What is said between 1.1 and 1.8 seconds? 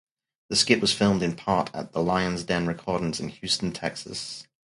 in part